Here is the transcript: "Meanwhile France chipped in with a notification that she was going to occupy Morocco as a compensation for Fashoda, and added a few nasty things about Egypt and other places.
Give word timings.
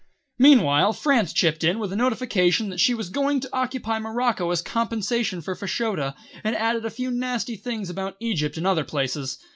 "Meanwhile 0.39 0.93
France 0.93 1.31
chipped 1.31 1.63
in 1.63 1.77
with 1.77 1.93
a 1.93 1.95
notification 1.95 2.69
that 2.69 2.79
she 2.79 2.95
was 2.95 3.11
going 3.11 3.39
to 3.41 3.49
occupy 3.55 3.99
Morocco 3.99 4.49
as 4.49 4.61
a 4.61 4.63
compensation 4.63 5.41
for 5.41 5.53
Fashoda, 5.53 6.15
and 6.43 6.55
added 6.55 6.85
a 6.85 6.89
few 6.89 7.11
nasty 7.11 7.55
things 7.55 7.87
about 7.87 8.17
Egypt 8.19 8.57
and 8.57 8.65
other 8.65 8.83
places. 8.83 9.37